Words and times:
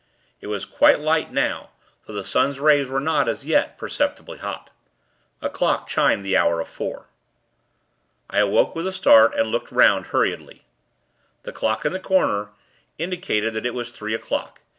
It 0.39 0.47
was 0.47 0.65
quite 0.65 0.99
light 0.99 1.31
now; 1.31 1.69
though 2.07 2.13
the 2.15 2.23
sun's 2.23 2.59
rays 2.59 2.87
were 2.87 2.99
not, 2.99 3.29
as 3.29 3.45
yet, 3.45 3.77
perceptibly 3.77 4.39
hot. 4.39 4.71
A 5.43 5.47
clock 5.47 5.85
chimed 5.85 6.25
the 6.25 6.35
hour 6.35 6.59
of 6.59 6.67
four. 6.69 7.05
I 8.27 8.39
awoke, 8.39 8.73
with 8.75 8.87
a 8.87 8.93
start, 8.93 9.35
and 9.35 9.51
looked 9.51 9.71
'round, 9.71 10.07
hurriedly. 10.07 10.63
The 11.43 11.51
clock 11.51 11.85
in 11.85 11.93
the 11.93 11.99
corner, 11.99 12.49
indicated 12.97 13.53
that 13.53 13.65
it 13.67 13.75
was 13.75 13.91
three 13.91 14.15
o'clock. 14.15 14.61